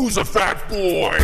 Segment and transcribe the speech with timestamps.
[0.00, 0.78] Who's a fat boy?
[0.78, 1.18] Me.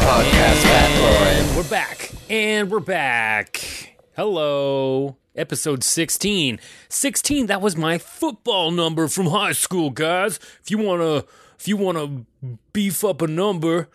[0.00, 0.90] Podcast Fat
[1.36, 2.10] And we're back.
[2.30, 3.96] And we're back.
[4.16, 5.18] Hello.
[5.36, 6.58] Episode 16.
[6.88, 10.40] 16, that was my football number from high school, guys.
[10.62, 11.26] If you want to
[11.60, 13.88] if you want to beef up a number,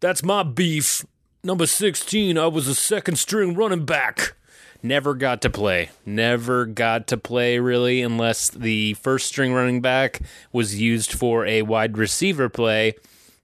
[0.00, 1.04] that's my beef.
[1.44, 4.34] Number 16, I was a second string running back.
[4.82, 5.90] Never got to play.
[6.06, 11.60] Never got to play really unless the first string running back was used for a
[11.60, 12.94] wide receiver play.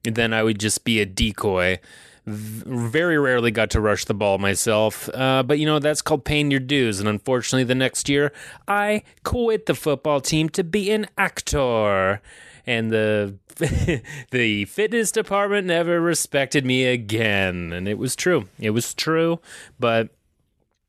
[0.04, 1.78] Then I would just be a decoy
[2.26, 6.50] very rarely got to rush the ball myself, uh, but you know that's called paying
[6.50, 6.98] your dues.
[6.98, 8.32] And unfortunately, the next year
[8.66, 12.20] I quit the football team to be an actor,
[12.66, 13.38] and the
[14.30, 17.72] the fitness department never respected me again.
[17.72, 18.48] And it was true.
[18.58, 19.40] It was true,
[19.78, 20.10] but.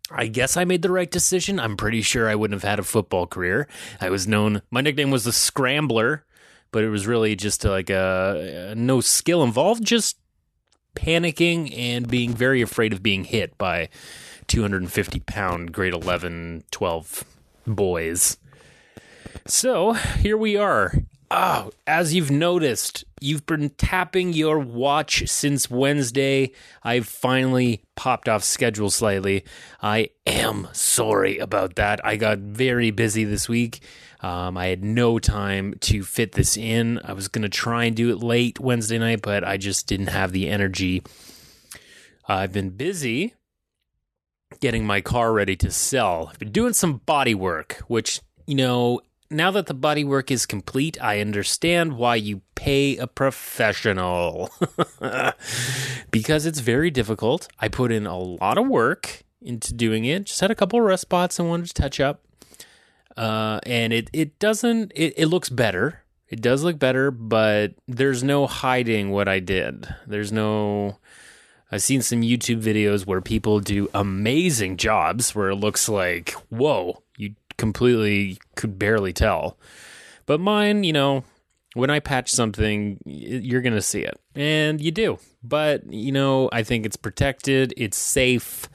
[0.09, 1.59] I guess I made the right decision.
[1.59, 3.67] I'm pretty sure I wouldn't have had a football career.
[3.99, 6.23] I was known, my nickname was the Scrambler,
[6.71, 10.17] but it was really just like a, no skill involved, just
[10.95, 13.89] panicking and being very afraid of being hit by
[14.47, 17.23] 250 pound grade 11, 12
[17.65, 18.37] boys.
[19.45, 20.93] So here we are.
[21.29, 26.51] Oh, as you've noticed, you've been tapping your watch since Wednesday.
[26.83, 29.43] I've finally popped off schedule slightly.
[29.81, 32.05] I am sorry about that.
[32.05, 33.81] I got very busy this week.
[34.21, 36.99] Um, I had no time to fit this in.
[37.03, 40.07] I was going to try and do it late Wednesday night, but I just didn't
[40.07, 41.03] have the energy.
[42.25, 43.33] I've been busy
[44.61, 46.29] getting my car ready to sell.
[46.31, 50.45] I've been doing some body work, which, you know, now that the body work is
[50.45, 54.49] complete, I understand why you pay a professional.
[56.11, 57.47] because it's very difficult.
[57.59, 60.25] I put in a lot of work into doing it.
[60.25, 62.23] Just had a couple of spots I wanted to touch up.
[63.15, 66.03] Uh, and it, it doesn't, it, it looks better.
[66.29, 69.87] It does look better, but there's no hiding what I did.
[70.05, 70.99] There's no.
[71.71, 77.01] I've seen some YouTube videos where people do amazing jobs where it looks like, whoa,
[77.57, 79.57] completely could barely tell.
[80.25, 81.23] But mine, you know,
[81.73, 84.19] when I patch something, you're going to see it.
[84.35, 85.19] And you do.
[85.43, 88.67] But, you know, I think it's protected, it's safe,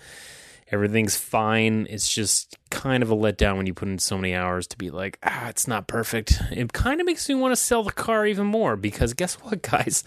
[0.72, 1.86] everything's fine.
[1.90, 4.90] It's just kind of a letdown when you put in so many hours to be
[4.90, 6.40] like, ah, it's not perfect.
[6.50, 9.62] It kind of makes me want to sell the car even more because guess what,
[9.70, 10.02] guys?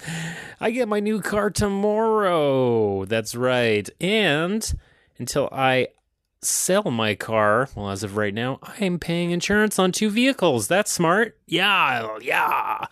[0.60, 3.06] I get my new car tomorrow.
[3.06, 3.88] That's right.
[4.02, 4.74] And
[5.20, 5.90] until I
[6.46, 10.68] sell my car, well, as of right now, I am paying insurance on two vehicles.
[10.68, 11.38] That's smart.
[11.48, 12.86] Yeah, yeah.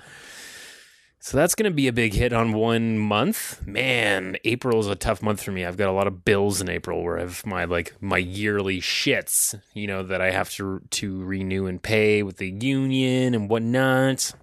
[1.24, 3.66] So that's going to be a big hit on one month.
[3.66, 5.64] Man, April is a tough month for me.
[5.64, 8.82] I've got a lot of bills in April where I have my like my yearly
[8.82, 13.50] shits, you know, that I have to to renew and pay with the union and
[13.50, 14.34] whatnot.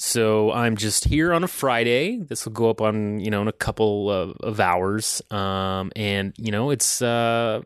[0.00, 2.18] So I'm just here on a Friday.
[2.18, 6.32] This will go up on you know in a couple of, of hours, um, and
[6.36, 7.62] you know it's uh,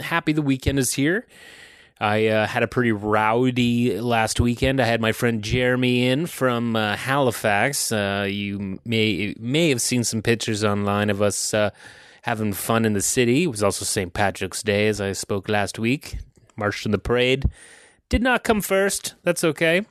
[0.00, 1.26] happy the weekend is here.
[2.00, 4.80] I uh, had a pretty rowdy last weekend.
[4.80, 7.92] I had my friend Jeremy in from uh, Halifax.
[7.92, 11.68] Uh, you may may have seen some pictures online of us uh,
[12.22, 13.42] having fun in the city.
[13.42, 14.14] It was also St.
[14.14, 16.16] Patrick's Day, as I spoke last week.
[16.56, 17.44] Marched in the parade.
[18.08, 19.16] Did not come first.
[19.22, 19.84] That's okay.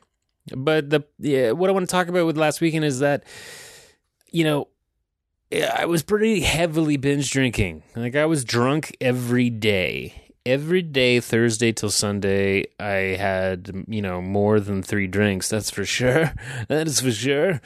[0.55, 3.23] But the yeah, what I want to talk about with last weekend is that
[4.31, 4.67] you know
[5.51, 7.83] I was pretty heavily binge drinking.
[7.95, 10.19] Like I was drunk every day.
[10.45, 15.85] Every day thursday till sunday i had you know more than three drinks that's for
[15.85, 16.33] sure.
[16.67, 17.61] That is for sure.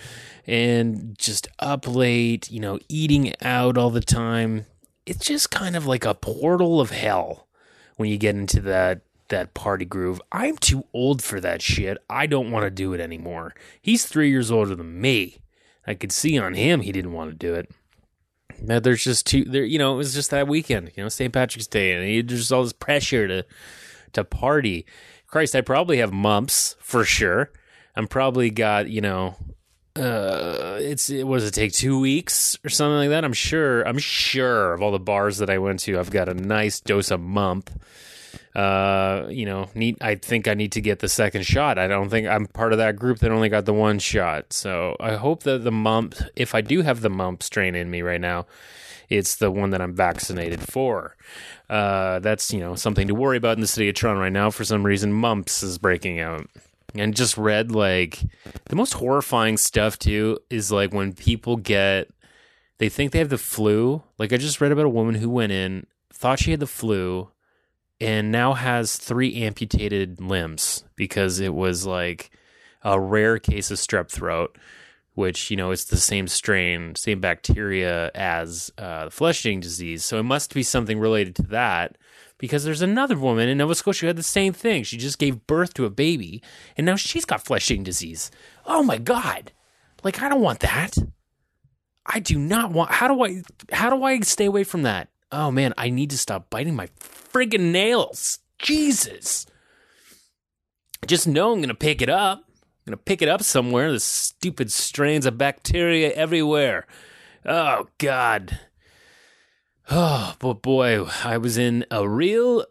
[0.46, 4.68] And just up late you know eating out all the time.
[5.08, 7.48] It's just kind of like a portal of hell
[7.96, 10.22] when you get into that that party groove.
[10.32, 11.98] I'm too old for that shit.
[12.10, 13.54] I don't want to do it anymore.
[13.82, 15.38] He's three years older than me.
[15.86, 17.72] I could see on him he didn't want to do it.
[18.62, 21.32] Now there's just two there you know it was just that weekend you know st
[21.32, 23.46] patrick's day and there's just all this pressure to
[24.14, 24.86] to party.
[25.28, 27.52] Christ i probably have mumps for sure.
[27.96, 29.36] I'm probably got you know
[29.96, 33.24] uh it's it was it take two weeks or something like that?
[33.24, 36.34] I'm sure i'm sure of all the bars that i went to i've got a
[36.34, 37.70] nice dose of mump
[38.58, 41.78] uh you know need i think i need to get the second shot.
[41.78, 44.52] I don't think i'm part of that group that only got the one shot.
[44.52, 48.02] So i hope that the mump if i do have the mump strain in me
[48.02, 48.48] right now
[49.10, 51.16] it's the one that i'm vaccinated for.
[51.70, 54.50] Uh that's you know something to worry about in the city of toronto right now.
[54.50, 56.50] For some reason mumps is breaking out.
[56.96, 58.24] And just read like
[58.66, 62.10] the most horrifying stuff too is like when people get
[62.80, 64.02] they think they have the flu.
[64.18, 67.30] Like I just read about a woman who went in, thought she had the flu,
[68.00, 72.32] and now has three amputated limbs because it was like
[72.84, 74.58] a rare case of strep throat,
[75.16, 80.06] which you know it's the same strain, same bacteria as uh, the flesh eating disease.
[80.06, 81.98] So it must be something related to that.
[82.40, 84.84] Because there's another woman in Nova Scotia who had the same thing.
[84.84, 86.44] She just gave birth to a baby,
[86.78, 88.30] and now she's got flesh eating disease.
[88.64, 89.54] Oh my god!
[90.04, 90.96] Like I don't want that.
[92.06, 92.92] I do not want.
[92.92, 93.42] How do I?
[93.72, 95.10] How do I stay away from that?
[95.32, 98.40] Oh man, I need to stop biting my friggin' nails.
[98.60, 99.46] Jesus.
[101.06, 102.40] Just know I'm gonna pick it up.
[102.48, 103.92] I'm gonna pick it up somewhere.
[103.92, 106.88] The stupid strains of bacteria everywhere.
[107.46, 108.60] Oh God.
[109.90, 112.66] Oh, but boy, I was in a real,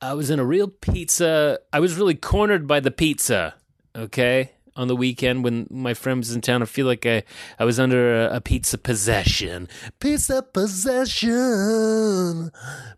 [0.00, 1.58] I was in a real pizza.
[1.72, 3.54] I was really cornered by the pizza.
[3.96, 7.22] Okay, on the weekend when my friend was in town, I feel like I,
[7.58, 9.68] I was under a, a pizza possession.
[10.00, 11.32] Pizza possession.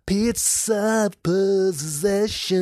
[0.06, 2.54] Pizza possession.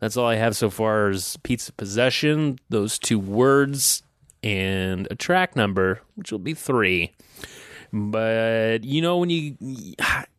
[0.00, 4.02] That's all I have so far is pizza possession, those two words,
[4.42, 7.14] and a track number, which will be three.
[7.96, 9.56] But you know, when you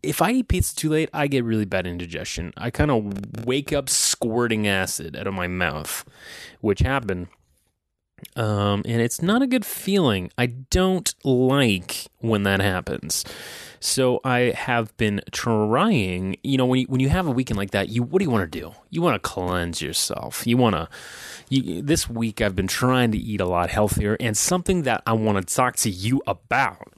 [0.03, 2.53] if I eat pizza too late, I get really bad indigestion.
[2.57, 6.03] I kind of wake up squirting acid out of my mouth,
[6.59, 7.27] which happened.
[8.35, 10.31] Um, and it's not a good feeling.
[10.37, 13.23] I don't like when that happens.
[13.79, 16.37] So I have been trying.
[16.43, 18.31] You know, when you, when you have a weekend like that, you what do you
[18.31, 18.73] want to do?
[18.89, 20.47] You want to cleanse yourself.
[20.47, 20.89] You want to.
[21.49, 25.13] You, this week I've been trying to eat a lot healthier, and something that I
[25.13, 26.93] want to talk to you about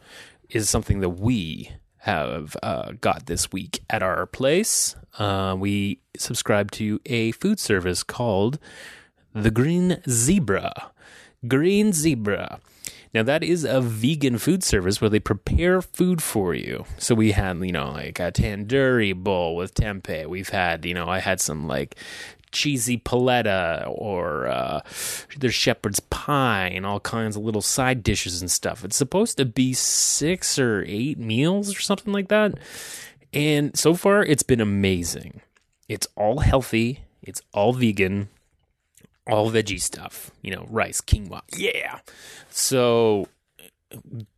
[0.49, 4.95] is something that we have uh, got this week at our place.
[5.19, 8.59] Uh, we subscribe to a food service called
[9.33, 10.91] the Green Zebra.
[11.47, 12.59] Green Zebra.
[13.13, 16.85] Now that is a vegan food service where they prepare food for you.
[16.97, 20.27] So we had, you know, like a tandoori bowl with tempeh.
[20.27, 21.95] We've had, you know, I had some like
[22.51, 24.81] cheesy paleta or uh,
[25.37, 28.83] there's shepherd's pie and all kinds of little side dishes and stuff.
[28.83, 32.57] It's supposed to be six or eight meals or something like that.
[33.33, 35.41] And so far, it's been amazing.
[35.87, 38.29] It's all healthy, it's all vegan,
[39.29, 41.41] all veggie stuff, you know, rice, quinoa.
[41.55, 41.99] Yeah.
[42.49, 43.27] So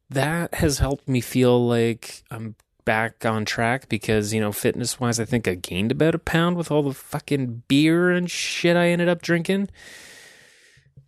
[0.10, 2.56] that has helped me feel like I'm
[2.86, 6.58] back on track because, you know, fitness wise, I think I gained about a pound
[6.58, 9.70] with all the fucking beer and shit I ended up drinking.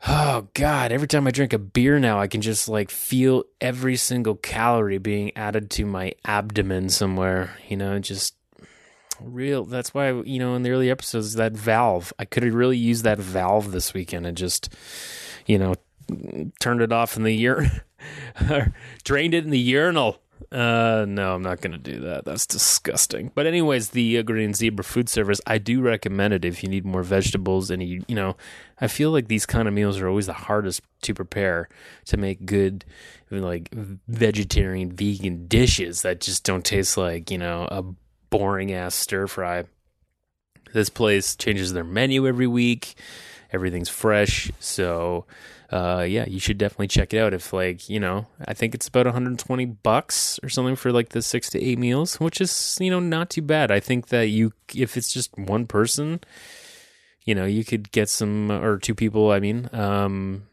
[0.07, 3.95] Oh God, every time I drink a beer now, I can just like feel every
[3.95, 8.35] single calorie being added to my abdomen somewhere, you know, just
[9.23, 9.65] real.
[9.65, 13.03] That's why, you know, in the early episodes, that valve, I could have really used
[13.03, 14.73] that valve this weekend and just,
[15.45, 15.75] you know,
[16.59, 17.81] turned it off in the urine,
[19.03, 20.21] drained it in the urinal.
[20.51, 22.25] Uh, no, I'm not going to do that.
[22.25, 23.31] That's disgusting.
[23.33, 26.83] But anyways, the uh, Green Zebra food service, I do recommend it if you need
[26.83, 28.35] more vegetables and you, you know,
[28.79, 31.69] I feel like these kind of meals are always the hardest to prepare
[32.05, 32.83] to make good
[33.29, 37.83] like vegetarian vegan dishes that just don't taste like, you know, a
[38.31, 39.65] boring ass stir fry.
[40.73, 42.95] This place changes their menu every week.
[43.51, 44.49] Everything's fresh.
[44.59, 45.25] So,
[45.69, 47.33] uh, yeah, you should definitely check it out.
[47.33, 51.21] If like you know, I think it's about 120 bucks or something for like the
[51.21, 53.69] six to eight meals, which is you know not too bad.
[53.69, 56.21] I think that you, if it's just one person,
[57.25, 59.31] you know, you could get some or two people.
[59.31, 60.47] I mean, um,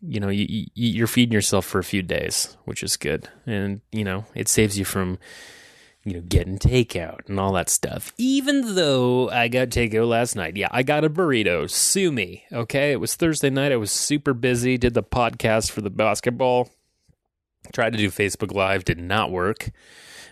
[0.00, 3.80] you know, you, you you're feeding yourself for a few days, which is good, and
[3.92, 5.18] you know, it saves you from
[6.04, 8.12] you know, getting takeout and all that stuff.
[8.18, 10.56] Even though I got takeout last night.
[10.56, 11.68] Yeah, I got a burrito.
[11.68, 12.44] Sue me.
[12.52, 12.92] Okay.
[12.92, 13.72] It was Thursday night.
[13.72, 14.76] I was super busy.
[14.76, 16.68] Did the podcast for the basketball.
[17.72, 18.84] Tried to do Facebook Live.
[18.84, 19.70] Did not work.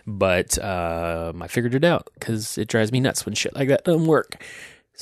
[0.05, 3.85] But um, I figured it out because it drives me nuts when shit like that
[3.85, 4.43] doesn't work.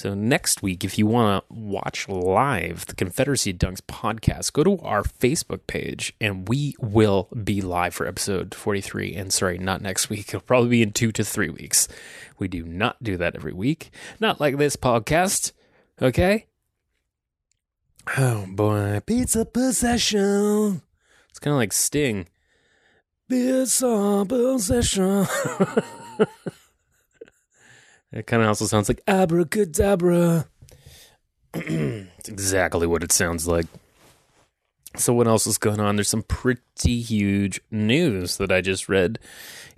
[0.02, 4.80] So next week, if you want to watch live the Confederacy Dunks podcast, go to
[4.80, 9.14] our Facebook page and we will be live for episode 43.
[9.14, 10.30] And sorry, not next week.
[10.30, 11.88] It'll probably be in two to three weeks.
[12.40, 13.92] We do not do that every week.
[14.20, 15.52] Not like this podcast.
[16.02, 16.48] Okay?
[18.18, 19.02] Oh boy.
[19.06, 20.82] Pizza possession.
[21.30, 22.28] It's kind of like Sting.
[23.30, 25.28] Pizza possession.
[28.12, 30.48] It kind of also sounds like abracadabra.
[31.54, 33.68] it's exactly what it sounds like.
[34.98, 35.96] So, what else is going on?
[35.96, 39.20] There's some pretty huge news that I just read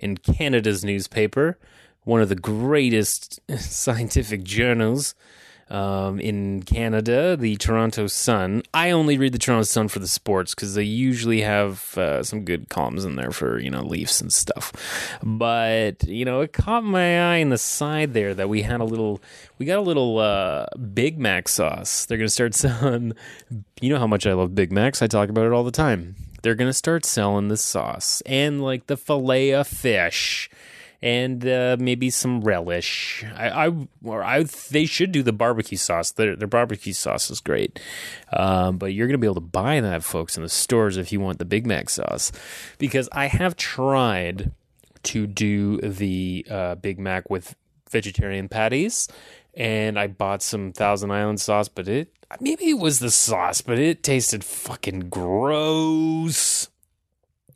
[0.00, 1.56] in Canada's newspaper,
[2.02, 5.14] one of the greatest scientific journals.
[5.70, 8.64] Um, in Canada, the Toronto Sun.
[8.74, 12.44] I only read the Toronto Sun for the sports because they usually have uh, some
[12.44, 14.72] good columns in there for you know Leafs and stuff.
[15.22, 18.84] But you know, it caught my eye in the side there that we had a
[18.84, 19.22] little,
[19.58, 22.04] we got a little uh, Big Mac sauce.
[22.04, 23.14] They're gonna start selling.
[23.80, 25.00] You know how much I love Big Macs.
[25.00, 26.14] I talk about it all the time.
[26.42, 30.50] They're gonna start selling the sauce and like the fillet of fish
[31.04, 33.22] and uh, maybe some relish.
[33.36, 36.10] I, I, or I, they should do the barbecue sauce.
[36.12, 37.78] Their, their barbecue sauce is great,
[38.32, 41.12] um, but you're going to be able to buy that, folks, in the stores if
[41.12, 42.32] you want the Big Mac sauce,
[42.78, 44.52] because I have tried
[45.02, 47.54] to do the uh, Big Mac with
[47.90, 49.06] vegetarian patties,
[49.52, 53.78] and I bought some Thousand Island sauce, but it maybe it was the sauce, but
[53.78, 56.70] it tasted fucking gross.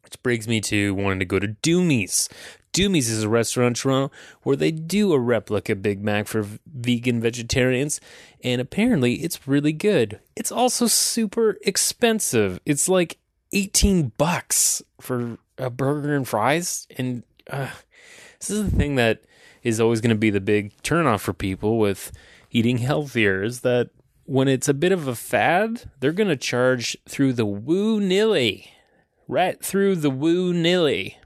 [0.05, 2.31] Which brings me to wanting to go to Doomie's.
[2.73, 7.21] Doomie's is a restaurant in Toronto where they do a replica Big Mac for vegan
[7.21, 8.01] vegetarians,
[8.43, 10.21] and apparently it's really good.
[10.37, 12.61] It's also super expensive.
[12.65, 13.19] It's like
[13.53, 17.71] 18 bucks for a burger and fries, and uh,
[18.39, 19.23] this is the thing that
[19.63, 22.13] is always going to be the big turnoff for people with
[22.51, 23.91] eating healthier is that
[24.25, 28.71] when it's a bit of a fad, they're going to charge through the woo nilly.
[29.27, 31.19] Right through the woo nilly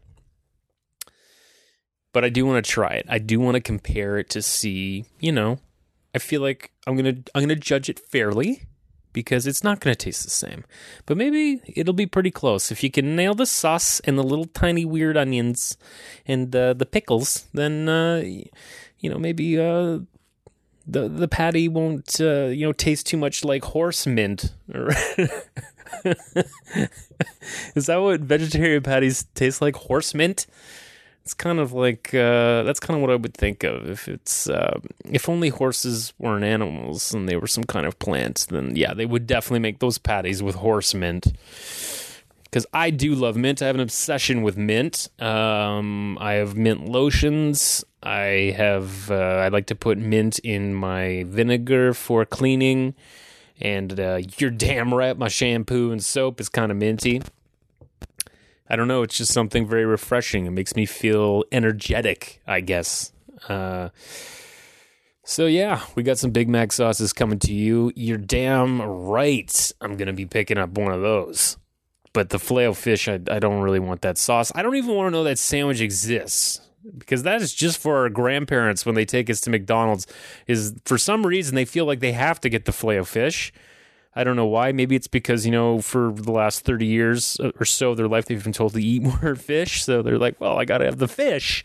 [2.12, 3.06] but I do want to try it.
[3.08, 5.58] I do want to compare it to see, you know,
[6.14, 8.62] I feel like I'm going to I'm going to judge it fairly
[9.12, 10.64] because it's not going to taste the same.
[11.06, 12.70] But maybe it'll be pretty close.
[12.70, 15.76] If you can nail the sauce and the little tiny weird onions
[16.26, 18.22] and uh, the pickles, then uh,
[18.98, 20.00] you know, maybe uh,
[20.86, 24.52] the the patty won't uh, you know taste too much like horse mint.
[27.74, 29.76] Is that what vegetarian patties taste like?
[29.76, 30.46] Horse mint?
[31.24, 34.48] It's kind of like uh, that's kind of what I would think of if it's
[34.48, 38.92] uh, if only horses weren't animals and they were some kind of plant, then yeah,
[38.92, 41.32] they would definitely make those patties with horse mint.
[42.44, 43.62] Because I do love mint.
[43.62, 45.08] I have an obsession with mint.
[45.18, 47.82] Um, I have mint lotions.
[48.02, 49.10] I have.
[49.10, 52.94] Uh, I like to put mint in my vinegar for cleaning,
[53.60, 55.16] and uh, you're damn right.
[55.16, 57.22] My shampoo and soap is kind of minty.
[58.72, 59.02] I don't know.
[59.02, 60.46] It's just something very refreshing.
[60.46, 63.12] It makes me feel energetic, I guess.
[63.46, 63.90] Uh,
[65.26, 67.92] so yeah, we got some Big Mac sauces coming to you.
[67.94, 69.72] You're damn right.
[69.82, 71.58] I'm gonna be picking up one of those.
[72.14, 74.50] But the flail fish, I, I don't really want that sauce.
[74.54, 76.62] I don't even want to know that sandwich exists
[76.96, 80.06] because that is just for our grandparents when they take us to McDonald's.
[80.46, 83.52] Is for some reason they feel like they have to get the flail fish
[84.14, 84.72] I don't know why.
[84.72, 88.26] Maybe it's because, you know, for the last 30 years or so of their life,
[88.26, 89.84] they've been told to eat more fish.
[89.84, 91.64] So they're like, well, I got to have the fish.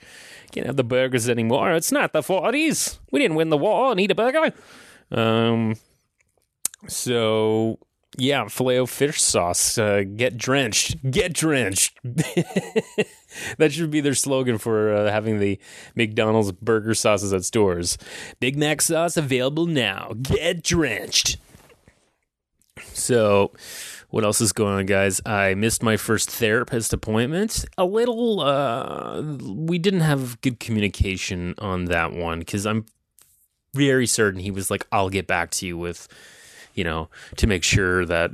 [0.52, 1.74] Can't have the burgers anymore.
[1.74, 3.00] It's not the 40s.
[3.12, 4.54] We didn't win the war and eat a burger.
[5.12, 5.76] Um,
[6.88, 7.80] so,
[8.18, 9.78] yeah, filet fish sauce.
[9.78, 11.12] Uh, get drenched.
[11.12, 12.00] Get drenched.
[12.04, 15.60] that should be their slogan for uh, having the
[15.96, 17.98] McDonald's burger sauces at stores.
[18.40, 20.14] Big Mac sauce available now.
[20.22, 21.38] Get drenched.
[22.98, 23.52] So,
[24.10, 25.22] what else is going on, guys?
[25.26, 27.66] I missed my first therapist appointment.
[27.78, 32.86] A little, uh, we didn't have good communication on that one because I'm
[33.74, 36.08] very certain he was like, I'll get back to you with,
[36.74, 38.32] you know, to make sure that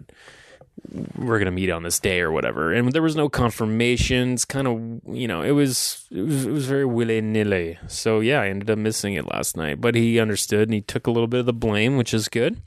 [1.18, 2.72] we're gonna meet on this day or whatever.
[2.72, 4.46] And there was no confirmations.
[4.46, 7.78] Kind of, you know, it was it was it was very willy nilly.
[7.88, 9.82] So yeah, I ended up missing it last night.
[9.82, 12.62] But he understood and he took a little bit of the blame, which is good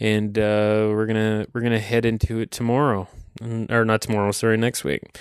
[0.00, 3.06] and uh, we're gonna we're gonna head into it tomorrow,
[3.40, 4.32] or not tomorrow.
[4.32, 5.16] Sorry, next week.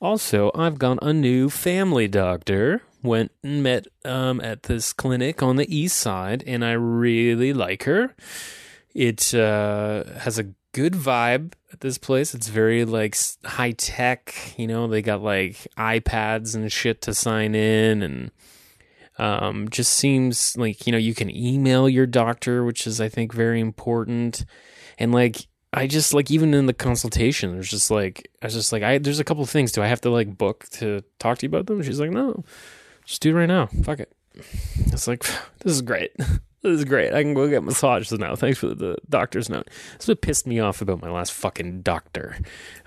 [0.00, 2.82] Also, I've got a new family doctor.
[3.02, 7.84] Went and met um, at this clinic on the east side, and I really like
[7.84, 8.14] her.
[8.94, 12.34] It uh, has a good vibe at this place.
[12.34, 14.54] It's very like high tech.
[14.58, 18.30] You know, they got like iPads and shit to sign in, and
[19.20, 23.34] um, just seems like you know you can email your doctor, which is I think
[23.34, 24.46] very important.
[24.98, 28.72] And like I just like even in the consultation, there's just like I was just
[28.72, 29.72] like I there's a couple of things.
[29.72, 31.82] Do I have to like book to talk to you about them?
[31.82, 32.44] She's like, no,
[33.04, 33.66] just do it right now.
[33.84, 34.12] Fuck it.
[34.86, 35.20] It's like
[35.60, 36.12] this is great.
[36.62, 37.14] This is great.
[37.14, 38.36] I can go get massages now.
[38.36, 39.68] Thanks for the doctor's note.
[39.96, 42.36] This what pissed me off about my last fucking doctor.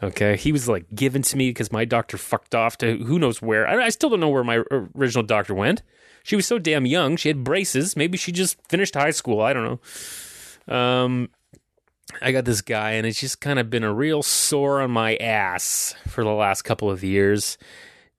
[0.03, 3.41] Okay, he was like given to me because my doctor fucked off to who knows
[3.41, 3.67] where.
[3.67, 4.61] I, I still don't know where my
[4.95, 5.81] original doctor went.
[6.23, 7.15] She was so damn young.
[7.15, 7.97] She had braces.
[7.97, 9.41] Maybe she just finished high school.
[9.41, 9.79] I don't
[10.67, 10.73] know.
[10.75, 11.29] Um,
[12.21, 15.15] I got this guy, and it's just kind of been a real sore on my
[15.17, 17.57] ass for the last couple of years.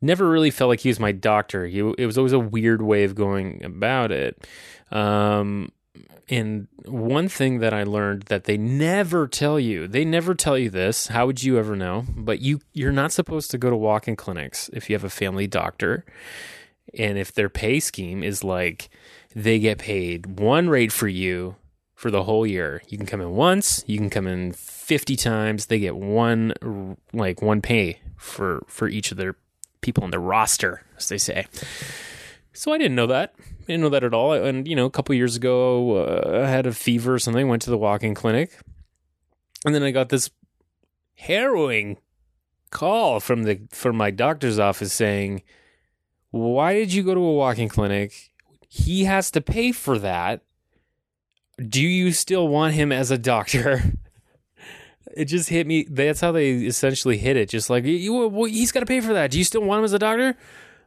[0.03, 1.67] Never really felt like he was my doctor.
[1.67, 4.47] He, it was always a weird way of going about it.
[4.95, 5.71] Um,
[6.29, 10.71] and one thing that I learned that they never tell you, they never tell you
[10.71, 11.09] this.
[11.09, 12.05] How would you ever know?
[12.17, 15.47] But you you're not supposed to go to walk-in clinics if you have a family
[15.47, 16.05] doctor.
[16.99, 18.89] And if their pay scheme is like
[19.35, 21.57] they get paid one rate for you
[21.95, 22.83] for the whole year.
[22.89, 25.67] You can come in once, you can come in 50 times.
[25.67, 29.37] They get one like one pay for for each of their
[29.81, 31.47] people on their roster, as they say.
[32.53, 33.35] So I didn't know that.
[33.67, 34.33] Didn't know that at all.
[34.33, 37.49] And you know, a couple years ago, uh, I had a fever or something.
[37.49, 38.59] Went to the walk-in clinic,
[39.65, 40.31] and then I got this
[41.15, 41.99] harrowing
[42.71, 45.43] call from the from my doctor's office saying,
[46.31, 48.33] "Why did you go to a walk-in clinic?
[48.69, 50.43] He has to pay for that.
[51.59, 53.83] Do you still want him as a doctor?"
[55.17, 55.85] it just hit me.
[55.89, 57.49] That's how they essentially hit it.
[57.49, 59.31] Just like you, he's got to pay for that.
[59.31, 60.37] Do you still want him as a doctor?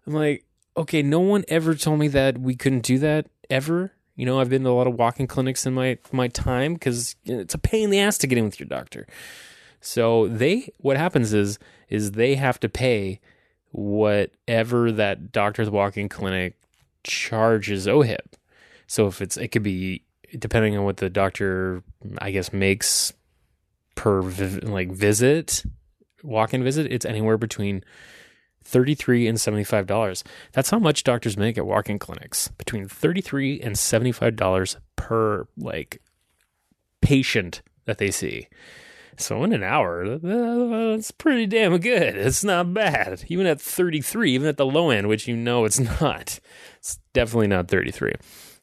[0.06, 0.46] I'm like,
[0.78, 3.92] okay, no one ever told me that we couldn't do that ever.
[4.16, 7.16] You know, I've been to a lot of walk-in clinics in my my time because
[7.26, 9.08] it's a pain in the ass to get in with your doctor.
[9.80, 13.20] So they, what happens is, is they have to pay
[13.72, 16.58] whatever that doctor's walk-in clinic
[17.04, 18.34] charges OHIP.
[18.88, 20.04] So if it's, it could be
[20.38, 21.84] depending on what the doctor,
[22.18, 23.14] I guess, makes
[23.96, 25.64] per vi- like visit,
[26.24, 26.92] walk-in visit.
[26.92, 27.84] It's anywhere between
[28.68, 30.24] 33 and $75.
[30.52, 32.50] That's how much doctors make at walk-in clinics.
[32.50, 36.02] Between 33 and $75 per like
[37.02, 38.48] patient that they see.
[39.18, 42.16] So in an hour, that's pretty damn good.
[42.16, 43.24] It's not bad.
[43.30, 46.40] Even at 33, even at the low end, which you know it's not.
[46.78, 48.14] It's definitely not 33.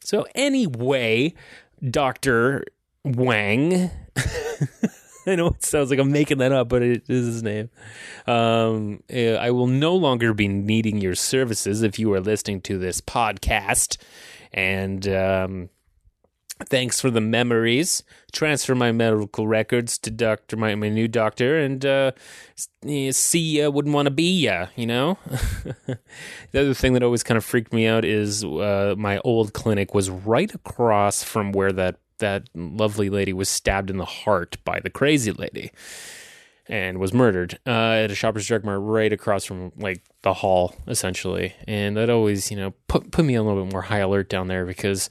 [0.00, 1.34] So anyway,
[1.90, 2.64] Dr.
[3.04, 3.90] Wang
[5.26, 7.70] I know it sounds like I'm making that up, but it is his name.
[8.26, 12.78] Um, eh, I will no longer be needing your services if you are listening to
[12.78, 13.96] this podcast.
[14.52, 15.70] And um,
[16.68, 18.02] thanks for the memories.
[18.32, 22.12] Transfer my medical records to doctor my, my new doctor, and uh,
[22.84, 24.66] see ya wouldn't want to be ya.
[24.76, 25.18] You know.
[25.87, 29.94] the other thing that always kind of freaked me out is uh, my old clinic
[29.94, 34.81] was right across from where that that lovely lady was stabbed in the heart by
[34.81, 35.72] the crazy lady
[36.66, 37.70] and was murdered uh,
[38.05, 41.55] at a Shoppers Drug Mart right across from like the hall, essentially.
[41.66, 44.48] And that always, you know, put put me a little bit more high alert down
[44.48, 45.11] there because,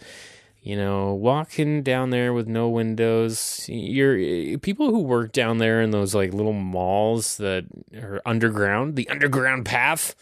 [0.61, 5.91] you know, walking down there with no windows, you're people who work down there in
[5.91, 10.15] those like little malls that are underground, the underground path.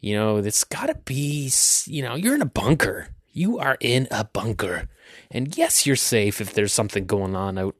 [0.00, 1.50] You know, it's got to be,
[1.86, 3.08] you know, you're in a bunker.
[3.36, 4.88] You are in a bunker.
[5.30, 7.76] And yes, you're safe if there's something going on out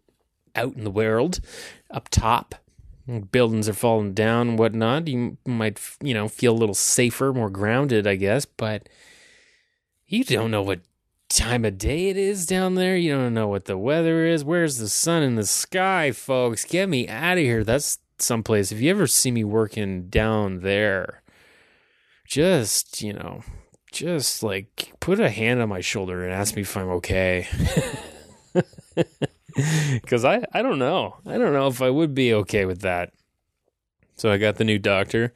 [0.54, 1.40] out in the world,
[1.90, 2.54] up top.
[3.30, 5.08] Buildings are falling down and whatnot.
[5.08, 8.44] You might, you know, feel a little safer, more grounded, I guess.
[8.44, 8.88] But
[10.06, 10.80] you don't know what
[11.30, 12.96] time of day it is down there.
[12.96, 14.44] You don't know what the weather is.
[14.44, 16.64] Where's the sun in the sky, folks?
[16.64, 17.64] Get me out of here.
[17.64, 18.72] That's someplace.
[18.72, 21.22] If you ever see me working down there,
[22.26, 23.42] just, you know,
[23.92, 27.46] just like put a hand on my shoulder and ask me if I'm okay.
[29.92, 31.16] Because I, I don't know.
[31.24, 33.12] I don't know if I would be okay with that.
[34.16, 35.32] So I got the new doctor.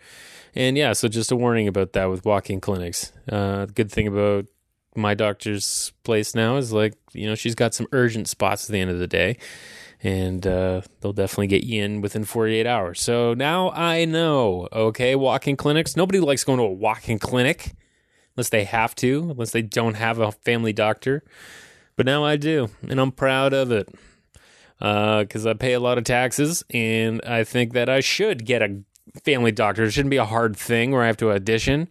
[0.54, 3.12] And yeah, so just a warning about that with walk-in clinics.
[3.30, 4.46] Uh, good thing about
[4.94, 8.80] my doctor's place now is like, you know, she's got some urgent spots at the
[8.80, 9.38] end of the day.
[10.02, 13.00] And uh, they'll definitely get you in within 48 hours.
[13.00, 15.96] So now I know, okay, walk-in clinics.
[15.96, 17.72] Nobody likes going to a walk-in clinic
[18.36, 21.22] unless they have to, unless they don't have a family doctor.
[21.96, 23.88] But now I do, and I'm proud of it
[24.78, 28.62] because uh, I pay a lot of taxes, and I think that I should get
[28.62, 28.82] a
[29.22, 29.84] family doctor.
[29.84, 31.88] It shouldn't be a hard thing where I have to audition.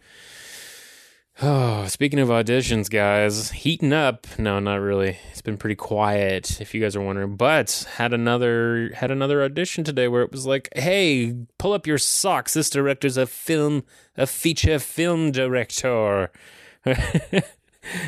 [1.42, 4.28] Oh, speaking of auditions, guys, heating up.
[4.38, 5.18] No, not really.
[5.32, 7.36] It's been pretty quiet, if you guys are wondering.
[7.36, 11.98] But had another had another audition today where it was like, "Hey, pull up your
[11.98, 12.54] socks.
[12.54, 13.84] This director's a film,
[14.18, 16.32] a feature film director."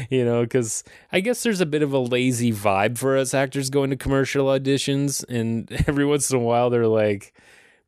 [0.10, 3.70] you know, because I guess there's a bit of a lazy vibe for us actors
[3.70, 7.34] going to commercial auditions, and every once in a while they're like,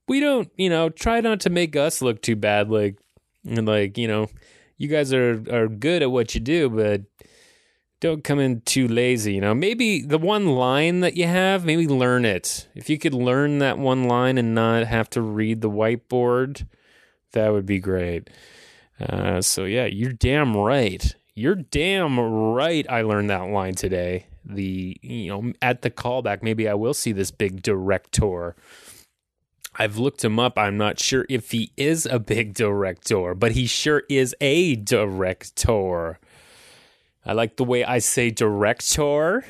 [0.07, 2.97] "We don't, you know, try not to make us look too bad." Like,
[3.45, 4.29] and like, you know
[4.83, 7.01] you guys are are good at what you do, but
[8.01, 9.33] don't come in too lazy.
[9.33, 12.67] You know, maybe the one line that you have, maybe learn it.
[12.75, 16.67] If you could learn that one line and not have to read the whiteboard,
[17.31, 18.29] that would be great.
[18.99, 21.15] Uh, so yeah, you're damn right.
[21.33, 22.85] You're damn right.
[22.89, 24.27] I learned that line today.
[24.45, 28.57] The you know at the callback, maybe I will see this big director
[29.75, 30.57] I've looked him up.
[30.57, 36.19] I'm not sure if he is a big director, but he sure is a director.
[37.25, 39.45] I like the way I say director.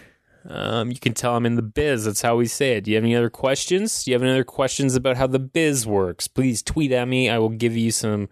[0.46, 2.06] Um, you can tell I'm in the biz.
[2.06, 2.84] That's how we say it.
[2.84, 4.04] Do you have any other questions?
[4.04, 6.28] Do you have any other questions about how the biz works?
[6.28, 7.30] Please tweet at me.
[7.30, 8.30] I will give you some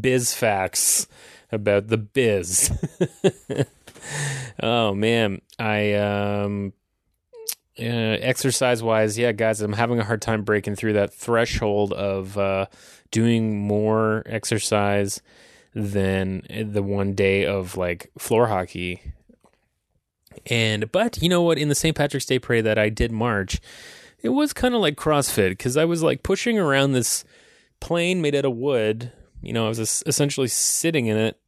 [0.00, 1.06] biz facts
[1.50, 2.70] about the biz.
[4.62, 6.74] oh man, I um,
[7.78, 12.38] uh, exercise wise, yeah, guys, I'm having a hard time breaking through that threshold of
[12.38, 12.66] uh,
[13.10, 15.20] doing more exercise
[15.74, 19.00] than the one day of like floor hockey
[20.46, 21.58] and but you know what?
[21.58, 21.96] In the St.
[21.96, 23.60] Patrick's Day parade that I did March,
[24.22, 27.24] it was kind of like CrossFit because I was like pushing around this
[27.80, 29.12] plane made out of wood.
[29.42, 31.38] You know, I was essentially sitting in it,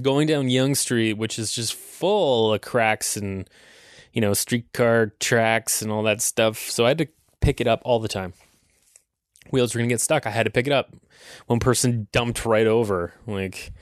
[0.00, 3.48] going down Yonge Street, which is just full of cracks and
[4.18, 6.58] you know streetcar tracks and all that stuff.
[6.58, 7.08] So I had to
[7.40, 8.32] pick it up all the time.
[9.52, 10.26] Wheels were gonna get stuck.
[10.26, 10.92] I had to pick it up.
[11.46, 13.72] One person dumped right over, like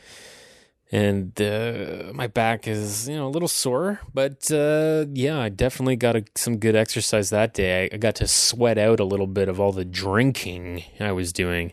[0.93, 5.97] and uh, my back is you know a little sore but uh, yeah i definitely
[5.97, 9.27] got a, some good exercise that day I, I, got to sweat out a little
[9.27, 11.73] bit of all the drinking i was doing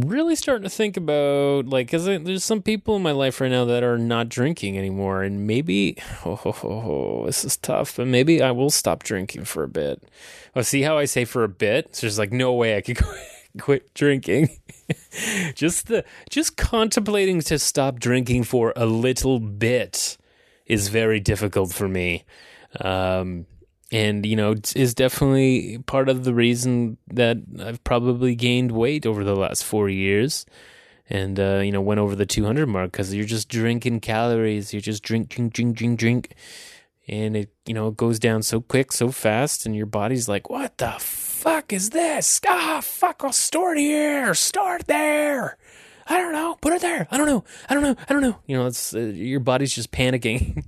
[0.00, 3.64] really starting to think about like because there's some people in my life right now
[3.64, 8.42] that are not drinking anymore and maybe oh, oh, oh, this is tough but maybe
[8.42, 10.02] i will stop drinking for a bit
[10.54, 12.98] oh see how i say for a bit so there's like no way i could
[13.58, 14.50] quit drinking.
[15.54, 20.16] just the just contemplating to stop drinking for a little bit
[20.66, 22.24] is very difficult for me.
[22.80, 23.46] Um,
[23.90, 29.24] and you know is definitely part of the reason that I've probably gained weight over
[29.24, 30.46] the last 4 years
[31.08, 34.80] and uh, you know went over the 200 mark cuz you're just drinking calories you're
[34.80, 36.34] just drink drink drink drink drink
[37.08, 40.78] and it you know goes down so quick so fast and your body's like what
[40.78, 40.94] the
[41.40, 42.38] fuck is this?
[42.46, 44.34] Ah, fuck, I'll store it here.
[44.34, 45.56] Start there.
[46.10, 46.56] I don't know.
[46.60, 47.06] Put it there.
[47.08, 47.44] I don't know.
[47.68, 47.94] I don't know.
[48.08, 48.36] I don't know.
[48.46, 50.64] You know, it's uh, your body's just panicking.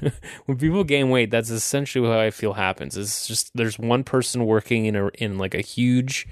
[0.44, 2.98] when people gain weight, that's essentially how I feel happens.
[2.98, 6.28] It's just there's one person working in a in like a huge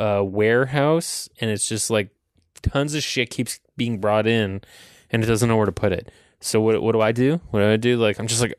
[0.00, 2.08] uh, warehouse, and it's just like
[2.60, 4.62] tons of shit keeps being brought in,
[5.10, 6.10] and it doesn't know where to put it.
[6.40, 7.40] So what what do I do?
[7.50, 7.98] What do I do?
[7.98, 8.58] Like I'm just like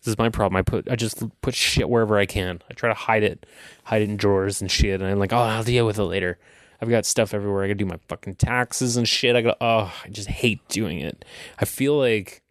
[0.00, 0.56] this is my problem.
[0.56, 2.62] I put I just put shit wherever I can.
[2.70, 3.44] I try to hide it,
[3.84, 5.02] hide it in drawers and shit.
[5.02, 6.38] And I'm like, oh, I'll deal with it later.
[6.80, 7.64] I've got stuff everywhere.
[7.64, 9.36] I gotta do my fucking taxes and shit.
[9.36, 11.24] I got oh, I just hate doing it.
[11.58, 12.42] I feel like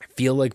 [0.00, 0.54] I feel like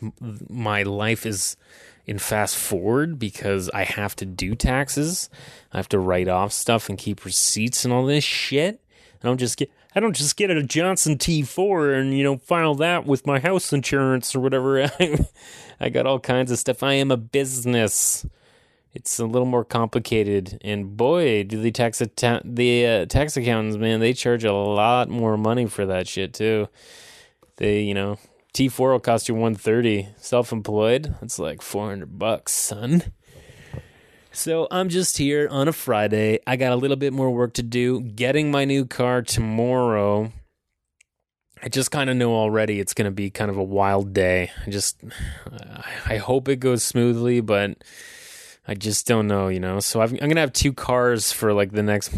[0.49, 1.57] my life is
[2.05, 5.29] in fast forward because I have to do taxes.
[5.71, 8.81] I have to write off stuff and keep receipts and all this shit.
[9.23, 12.75] I don't just get I don't just get a Johnson T4 and you know file
[12.75, 14.89] that with my house insurance or whatever.
[15.79, 16.83] I got all kinds of stuff.
[16.83, 18.25] I am a business.
[18.93, 23.77] It's a little more complicated, and boy, do the tax ta- the uh, tax accountants,
[23.77, 26.67] man, they charge a lot more money for that shit too.
[27.55, 28.17] They, you know,
[28.51, 30.09] T four will cost you one thirty.
[30.17, 33.13] Self employed, it's like four hundred bucks, son.
[34.33, 36.39] So I'm just here on a Friday.
[36.45, 38.01] I got a little bit more work to do.
[38.01, 40.31] Getting my new car tomorrow.
[41.63, 44.51] I just kind of know already it's going to be kind of a wild day.
[44.65, 45.03] I just,
[46.05, 47.83] I hope it goes smoothly, but
[48.67, 49.79] I just don't know, you know.
[49.79, 52.09] So i am to have two cars for like the next,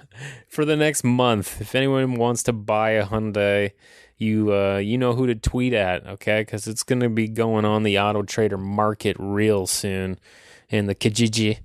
[0.48, 1.60] for the next month.
[1.60, 3.72] If anyone wants to buy a Hyundai,
[4.18, 6.42] you, uh, you know who to tweet at, okay?
[6.42, 10.18] Because it's to be going on the Auto Trader market real soon,
[10.68, 11.58] in the Kijiji,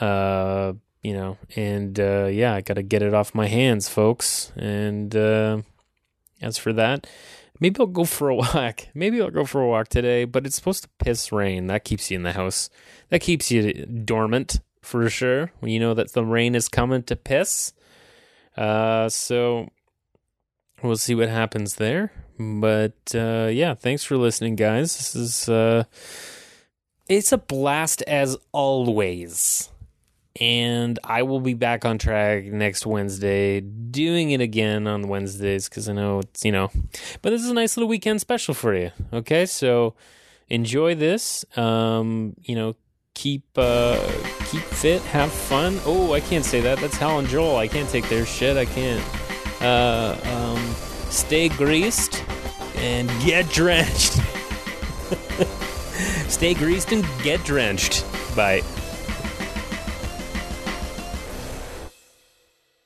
[0.00, 1.36] uh, you know.
[1.56, 5.14] And uh, yeah, I got to get it off my hands, folks, and.
[5.14, 5.62] Uh,
[6.44, 7.06] as for that,
[7.60, 8.88] maybe I'll go for a walk.
[8.94, 11.66] Maybe I'll go for a walk today, but it's supposed to piss rain.
[11.66, 12.70] That keeps you in the house.
[13.10, 17.16] That keeps you dormant for sure when you know that the rain is coming to
[17.16, 17.72] piss.
[18.56, 19.70] Uh, so
[20.82, 22.12] we'll see what happens there.
[22.38, 24.96] But uh, yeah, thanks for listening, guys.
[24.96, 25.84] This is uh,
[27.08, 29.70] it's a blast as always
[30.40, 35.88] and I will be back on track next Wednesday, doing it again on Wednesdays because
[35.88, 36.70] I know it's, you know,
[37.22, 38.90] but this is a nice little weekend special for you.
[39.12, 39.94] Okay, so
[40.48, 41.44] enjoy this.
[41.56, 42.74] Um, you know,
[43.14, 43.96] keep uh,
[44.46, 45.80] keep fit, have fun.
[45.84, 46.78] Oh, I can't say that.
[46.78, 47.60] That's Hal and Joanne.
[47.60, 48.56] I can't take their shit.
[48.56, 49.02] I can't.
[49.62, 50.74] Uh, um,
[51.10, 52.24] stay greased
[52.76, 54.12] and get drenched.
[56.28, 58.04] stay greased and get drenched.
[58.34, 58.62] Bye.